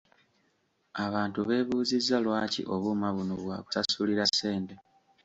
[1.05, 4.75] Abantu b’ebuuzizza lwaki obuuma buno bwa kusasulira ssente?